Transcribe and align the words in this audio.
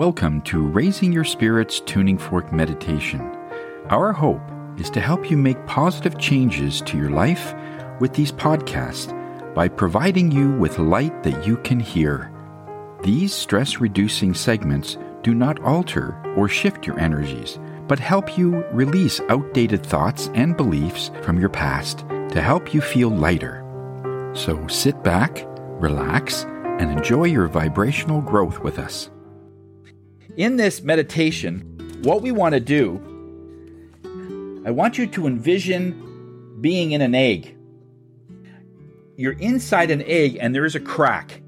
Welcome 0.00 0.40
to 0.44 0.66
Raising 0.66 1.12
Your 1.12 1.24
Spirits 1.24 1.80
Tuning 1.80 2.16
Fork 2.16 2.54
Meditation. 2.54 3.20
Our 3.90 4.14
hope 4.14 4.40
is 4.78 4.88
to 4.92 4.98
help 4.98 5.30
you 5.30 5.36
make 5.36 5.66
positive 5.66 6.18
changes 6.18 6.80
to 6.86 6.96
your 6.96 7.10
life 7.10 7.52
with 8.00 8.14
these 8.14 8.32
podcasts 8.32 9.14
by 9.54 9.68
providing 9.68 10.32
you 10.32 10.52
with 10.52 10.78
light 10.78 11.22
that 11.22 11.46
you 11.46 11.58
can 11.58 11.78
hear. 11.78 12.32
These 13.02 13.34
stress 13.34 13.78
reducing 13.78 14.32
segments 14.32 14.96
do 15.22 15.34
not 15.34 15.60
alter 15.60 16.16
or 16.34 16.48
shift 16.48 16.86
your 16.86 16.98
energies, 16.98 17.60
but 17.86 17.98
help 17.98 18.38
you 18.38 18.64
release 18.72 19.20
outdated 19.28 19.84
thoughts 19.84 20.30
and 20.32 20.56
beliefs 20.56 21.10
from 21.20 21.38
your 21.38 21.50
past 21.50 22.06
to 22.30 22.40
help 22.40 22.72
you 22.72 22.80
feel 22.80 23.10
lighter. 23.10 23.62
So 24.34 24.66
sit 24.66 25.04
back, 25.04 25.44
relax, 25.78 26.44
and 26.44 26.90
enjoy 26.90 27.24
your 27.24 27.48
vibrational 27.48 28.22
growth 28.22 28.60
with 28.60 28.78
us. 28.78 29.10
In 30.40 30.56
this 30.56 30.80
meditation, 30.80 32.00
what 32.02 32.22
we 32.22 32.32
want 32.32 32.54
to 32.54 32.60
do, 32.60 32.96
I 34.64 34.70
want 34.70 34.96
you 34.96 35.06
to 35.08 35.26
envision 35.26 36.56
being 36.62 36.92
in 36.92 37.02
an 37.02 37.14
egg. 37.14 37.58
You're 39.18 39.34
inside 39.34 39.90
an 39.90 40.02
egg 40.06 40.38
and 40.40 40.54
there 40.54 40.64
is 40.64 40.74
a 40.74 40.80
crack, 40.80 41.42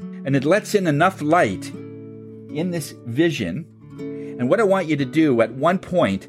and 0.00 0.34
it 0.34 0.44
lets 0.44 0.74
in 0.74 0.88
enough 0.88 1.22
light 1.22 1.68
in 1.68 2.72
this 2.72 2.96
vision. 3.06 3.64
And 4.00 4.50
what 4.50 4.58
I 4.58 4.64
want 4.64 4.88
you 4.88 4.96
to 4.96 5.04
do 5.04 5.40
at 5.40 5.52
one 5.52 5.78
point, 5.78 6.26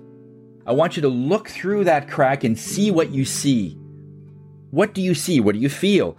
I 0.67 0.73
want 0.73 0.95
you 0.95 1.01
to 1.01 1.09
look 1.09 1.49
through 1.49 1.85
that 1.85 2.07
crack 2.07 2.43
and 2.43 2.59
see 2.59 2.91
what 2.91 3.09
you 3.09 3.25
see. 3.25 3.75
What 4.69 4.93
do 4.93 5.01
you 5.01 5.15
see? 5.15 5.39
What 5.39 5.55
do 5.55 5.59
you 5.59 5.69
feel? 5.69 6.15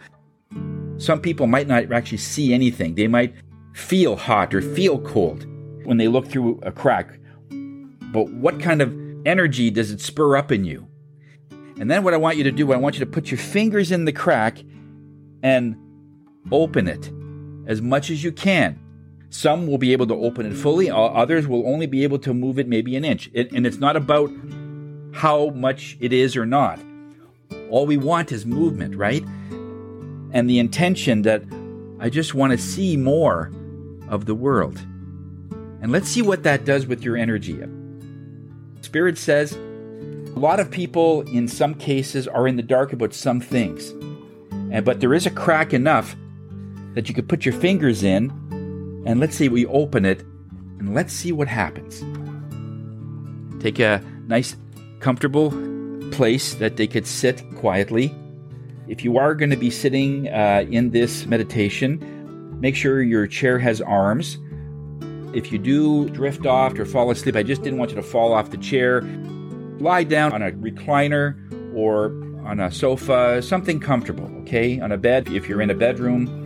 Some 0.98 1.20
people 1.20 1.46
might 1.46 1.68
not 1.68 1.92
actually 1.92 2.18
see 2.18 2.52
anything. 2.52 2.96
They 2.96 3.06
might 3.06 3.36
feel 3.74 4.16
hot 4.16 4.52
or 4.54 4.60
feel 4.60 4.98
cold 4.98 5.46
when 5.84 5.96
they 5.96 6.08
look 6.08 6.26
through 6.28 6.60
a 6.62 6.72
crack. 6.72 7.18
But 7.50 8.30
what 8.30 8.60
kind 8.60 8.82
of 8.82 8.94
energy 9.24 9.70
does 9.70 9.90
it 9.90 10.00
spur 10.00 10.36
up 10.36 10.52
in 10.52 10.64
you? 10.64 10.86
And 11.78 11.90
then 11.90 12.04
what 12.04 12.14
I 12.14 12.18
want 12.18 12.36
you 12.36 12.44
to 12.44 12.52
do, 12.52 12.72
I 12.72 12.76
want 12.76 12.96
you 12.96 13.00
to 13.00 13.10
put 13.10 13.30
your 13.30 13.38
fingers 13.38 13.90
in 13.90 14.04
the 14.04 14.12
crack 14.12 14.58
and 15.42 15.76
open 16.50 16.86
it 16.86 17.10
as 17.66 17.80
much 17.80 18.10
as 18.10 18.22
you 18.22 18.32
can. 18.32 18.78
Some 19.30 19.66
will 19.66 19.78
be 19.78 19.92
able 19.92 20.06
to 20.08 20.14
open 20.14 20.44
it 20.44 20.54
fully, 20.54 20.90
others 20.90 21.46
will 21.48 21.66
only 21.66 21.86
be 21.86 22.04
able 22.04 22.18
to 22.18 22.34
move 22.34 22.58
it 22.58 22.68
maybe 22.68 22.96
an 22.96 23.04
inch. 23.04 23.30
And 23.34 23.66
it's 23.66 23.78
not 23.78 23.96
about 23.96 24.30
how 25.12 25.50
much 25.50 25.96
it 26.00 26.12
is 26.12 26.36
or 26.36 26.44
not. 26.44 26.78
All 27.70 27.86
we 27.86 27.96
want 27.96 28.30
is 28.30 28.44
movement, 28.44 28.94
right? 28.94 29.24
And 30.32 30.48
the 30.50 30.58
intention 30.58 31.22
that 31.22 31.42
I 31.98 32.10
just 32.10 32.34
want 32.34 32.52
to 32.52 32.58
see 32.58 32.96
more 32.96 33.50
of 34.08 34.26
the 34.26 34.34
world. 34.34 34.78
And 35.82 35.90
let's 35.90 36.08
see 36.08 36.22
what 36.22 36.44
that 36.44 36.64
does 36.64 36.86
with 36.86 37.02
your 37.02 37.16
energy. 37.16 37.60
Spirit 38.82 39.18
says 39.18 39.52
a 39.52 40.38
lot 40.38 40.60
of 40.60 40.70
people, 40.70 41.22
in 41.22 41.48
some 41.48 41.74
cases, 41.74 42.26
are 42.28 42.46
in 42.46 42.56
the 42.56 42.62
dark 42.62 42.92
about 42.92 43.12
some 43.12 43.40
things. 43.40 43.90
And, 44.70 44.84
but 44.84 45.00
there 45.00 45.12
is 45.12 45.26
a 45.26 45.30
crack 45.30 45.74
enough 45.74 46.16
that 46.94 47.08
you 47.08 47.14
could 47.14 47.28
put 47.28 47.44
your 47.44 47.54
fingers 47.54 48.04
in, 48.04 48.30
and 49.04 49.18
let's 49.18 49.36
say 49.36 49.48
we 49.48 49.66
open 49.66 50.04
it, 50.04 50.20
and 50.78 50.94
let's 50.94 51.12
see 51.12 51.32
what 51.32 51.48
happens. 51.48 52.02
Take 53.62 53.78
a 53.80 54.02
nice, 54.26 54.56
comfortable 55.00 55.50
place 56.12 56.54
that 56.54 56.76
they 56.76 56.86
could 56.86 57.06
sit 57.06 57.42
quietly. 57.56 58.14
If 58.88 59.04
you 59.04 59.18
are 59.18 59.34
going 59.34 59.50
to 59.50 59.56
be 59.56 59.70
sitting 59.70 60.28
uh, 60.28 60.64
in 60.70 60.90
this 60.90 61.26
meditation, 61.26 62.60
make 62.60 62.76
sure 62.76 63.02
your 63.02 63.26
chair 63.26 63.58
has 63.58 63.80
arms 63.80 64.38
if 65.34 65.52
you 65.52 65.58
do 65.58 66.08
drift 66.10 66.46
off 66.46 66.78
or 66.78 66.84
fall 66.84 67.10
asleep, 67.10 67.36
I 67.36 67.42
just 67.42 67.62
didn't 67.62 67.78
want 67.78 67.90
you 67.90 67.96
to 67.96 68.02
fall 68.02 68.32
off 68.32 68.50
the 68.50 68.58
chair. 68.58 69.02
Lie 69.80 70.04
down 70.04 70.32
on 70.32 70.42
a 70.42 70.52
recliner 70.52 71.36
or 71.74 72.06
on 72.46 72.60
a 72.60 72.70
sofa, 72.70 73.40
something 73.42 73.80
comfortable, 73.80 74.30
okay? 74.42 74.80
On 74.80 74.92
a 74.92 74.98
bed 74.98 75.28
if 75.28 75.48
you're 75.48 75.62
in 75.62 75.70
a 75.70 75.74
bedroom. 75.74 76.40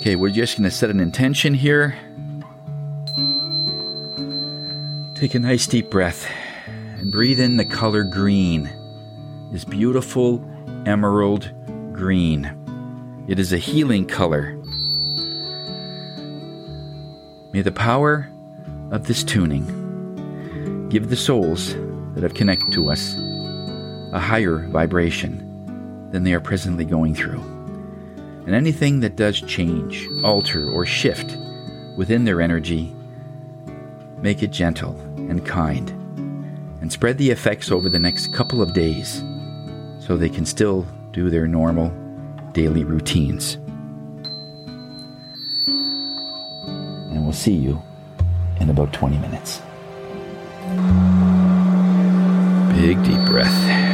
Okay, 0.00 0.16
we're 0.16 0.30
just 0.30 0.56
going 0.56 0.68
to 0.68 0.74
set 0.74 0.90
an 0.90 1.00
intention 1.00 1.54
here. 1.54 1.96
Take 5.14 5.34
a 5.34 5.38
nice 5.38 5.66
deep 5.66 5.90
breath 5.90 6.30
and 6.66 7.10
breathe 7.10 7.40
in 7.40 7.56
the 7.56 7.64
color 7.64 8.04
green. 8.04 8.70
This 9.52 9.64
beautiful 9.64 10.44
emerald 10.86 11.50
green. 11.92 12.54
It 13.28 13.38
is 13.38 13.52
a 13.52 13.58
healing 13.58 14.06
color 14.06 14.57
May 17.50 17.62
the 17.62 17.72
power 17.72 18.28
of 18.90 19.06
this 19.06 19.24
tuning 19.24 20.88
give 20.90 21.08
the 21.08 21.16
souls 21.16 21.74
that 22.14 22.22
have 22.22 22.34
connected 22.34 22.72
to 22.72 22.90
us 22.90 23.14
a 24.12 24.18
higher 24.18 24.58
vibration 24.68 26.08
than 26.10 26.24
they 26.24 26.34
are 26.34 26.40
presently 26.40 26.84
going 26.84 27.14
through. 27.14 27.40
And 28.44 28.54
anything 28.54 29.00
that 29.00 29.16
does 29.16 29.40
change, 29.40 30.08
alter, 30.22 30.70
or 30.70 30.84
shift 30.84 31.38
within 31.96 32.24
their 32.24 32.42
energy, 32.42 32.94
make 34.18 34.42
it 34.42 34.50
gentle 34.50 34.98
and 35.16 35.46
kind, 35.46 35.90
and 36.80 36.92
spread 36.92 37.16
the 37.16 37.30
effects 37.30 37.70
over 37.70 37.88
the 37.88 37.98
next 37.98 38.32
couple 38.32 38.60
of 38.60 38.74
days 38.74 39.22
so 40.00 40.16
they 40.16 40.28
can 40.28 40.44
still 40.44 40.86
do 41.12 41.30
their 41.30 41.46
normal 41.46 41.88
daily 42.52 42.84
routines. 42.84 43.58
See 47.38 47.52
you 47.52 47.80
in 48.58 48.68
about 48.68 48.92
20 48.92 49.16
minutes. 49.18 49.62
Big 52.74 53.00
deep 53.04 53.24
breath. 53.26 53.87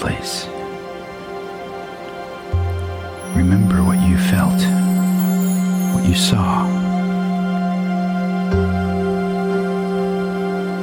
Place, 0.00 0.46
remember 3.36 3.84
what 3.84 4.00
you 4.08 4.16
felt, 4.16 4.60
what 5.94 6.08
you 6.08 6.14
saw. 6.14 6.66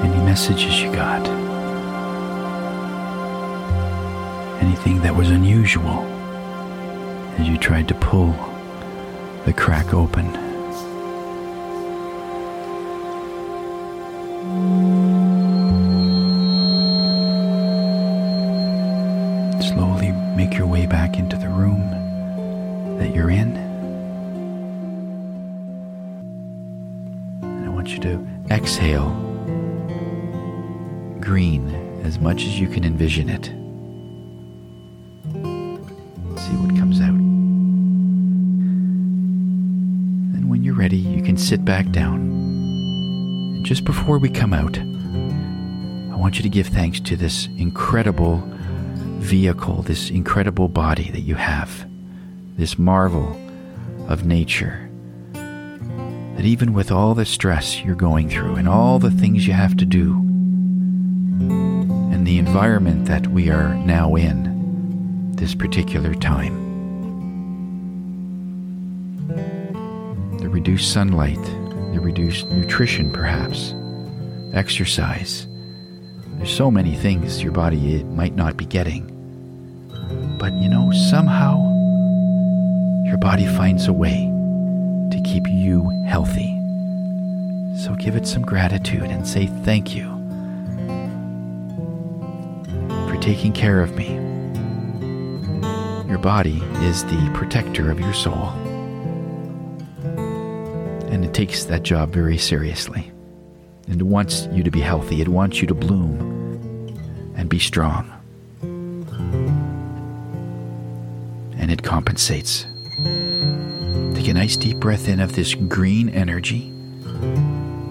Any 0.03 0.23
messages 0.23 0.79
you 0.81 0.91
got. 0.91 1.27
Anything 4.61 5.01
that 5.01 5.15
was 5.15 5.31
unusual 5.31 6.03
as 7.39 7.49
you 7.49 7.57
tried 7.57 7.87
to 7.87 7.95
pull 7.95 8.35
the 9.45 9.53
crack 9.53 9.95
open. 9.95 10.46
Back 41.77 41.91
down. 41.91 42.15
And 43.55 43.63
just 43.63 43.83
before 43.83 44.17
we 44.17 44.29
come 44.29 44.51
out, 44.51 44.79
I 44.79 46.15
want 46.15 46.37
you 46.37 46.41
to 46.41 46.49
give 46.49 46.65
thanks 46.65 46.99
to 47.01 47.15
this 47.15 47.47
incredible 47.55 48.41
vehicle, 49.19 49.83
this 49.83 50.09
incredible 50.09 50.69
body 50.69 51.11
that 51.11 51.21
you 51.21 51.35
have, 51.35 51.87
this 52.57 52.79
marvel 52.79 53.39
of 54.07 54.25
nature. 54.25 54.89
That 55.33 56.45
even 56.45 56.73
with 56.73 56.91
all 56.91 57.13
the 57.13 57.25
stress 57.25 57.83
you're 57.83 57.93
going 57.93 58.31
through 58.31 58.55
and 58.55 58.67
all 58.67 58.97
the 58.97 59.11
things 59.11 59.45
you 59.45 59.53
have 59.53 59.77
to 59.77 59.85
do, 59.85 60.13
and 62.11 62.25
the 62.25 62.39
environment 62.39 63.05
that 63.05 63.27
we 63.27 63.51
are 63.51 63.75
now 63.75 64.15
in 64.15 65.35
this 65.35 65.53
particular 65.53 66.15
time, 66.15 66.65
the 70.39 70.49
reduced 70.49 70.91
sunlight, 70.91 71.37
the 71.97 72.03
reduced 72.03 72.47
nutrition, 72.49 73.11
perhaps, 73.11 73.73
exercise. 74.53 75.47
There's 76.37 76.55
so 76.55 76.69
many 76.69 76.95
things 76.95 77.41
your 77.41 77.51
body 77.51 78.03
might 78.03 78.35
not 78.35 78.55
be 78.55 78.67
getting. 78.67 79.03
But 80.37 80.53
you 80.53 80.69
know, 80.69 80.91
somehow 80.91 81.57
your 83.03 83.17
body 83.17 83.47
finds 83.47 83.87
a 83.87 83.93
way 83.93 84.31
to 85.11 85.21
keep 85.25 85.47
you 85.47 85.89
healthy. 86.05 86.53
So 87.83 87.95
give 87.97 88.15
it 88.15 88.27
some 88.27 88.43
gratitude 88.43 89.09
and 89.09 89.27
say 89.27 89.47
thank 89.47 89.95
you 89.95 90.05
for 93.09 93.17
taking 93.19 93.53
care 93.53 93.81
of 93.81 93.95
me. 93.95 94.13
Your 96.07 96.19
body 96.19 96.61
is 96.83 97.03
the 97.05 97.31
protector 97.33 97.89
of 97.89 97.99
your 97.99 98.13
soul. 98.13 98.66
And 101.09 101.23
it 101.23 101.33
takes 101.33 101.65
that 101.65 101.83
job 101.83 102.11
very 102.11 102.37
seriously. 102.37 103.11
And 103.87 104.01
it 104.01 104.03
wants 104.03 104.47
you 104.51 104.63
to 104.63 104.71
be 104.71 104.81
healthy, 104.81 105.21
it 105.21 105.29
wants 105.29 105.61
you 105.61 105.67
to 105.67 105.73
bloom 105.73 106.19
and 107.35 107.49
be 107.49 107.59
strong. 107.59 108.11
And 111.59 111.71
it 111.71 111.83
compensates. 111.83 112.65
Take 114.15 114.27
a 114.27 114.33
nice 114.33 114.57
deep 114.57 114.77
breath 114.77 115.07
in 115.07 115.19
of 115.19 115.35
this 115.35 115.55
green 115.55 116.09
energy, 116.09 116.71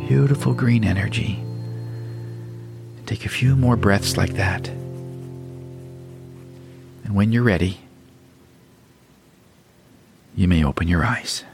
beautiful 0.07 0.53
green 0.53 0.85
energy. 0.85 1.43
Take 3.07 3.25
a 3.25 3.29
few 3.29 3.57
more 3.57 3.77
breaths 3.77 4.17
like 4.17 4.35
that. 4.35 4.69
And 7.05 7.15
when 7.15 7.33
you're 7.33 7.45
ready, 7.45 7.79
you 10.35 10.49
may 10.49 10.65
open 10.65 10.89
your 10.89 11.05
eyes. 11.05 11.45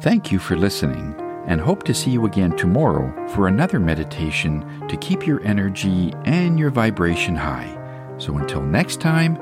Thank 0.00 0.30
you 0.30 0.38
for 0.38 0.56
listening, 0.56 1.14
and 1.46 1.60
hope 1.60 1.82
to 1.84 1.94
see 1.94 2.10
you 2.10 2.26
again 2.26 2.56
tomorrow 2.56 3.12
for 3.34 3.48
another 3.48 3.80
meditation 3.80 4.86
to 4.88 4.96
keep 4.96 5.26
your 5.26 5.42
energy 5.42 6.12
and 6.24 6.58
your 6.58 6.70
vibration 6.70 7.34
high. 7.34 7.74
So 8.18 8.36
until 8.38 8.62
next 8.62 9.00
time, 9.00 9.36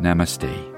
namaste. 0.00 0.75